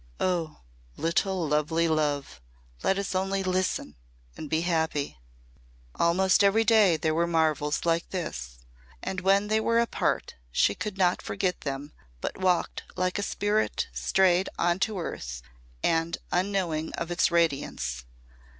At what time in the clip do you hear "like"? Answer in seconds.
7.85-8.09, 12.95-13.19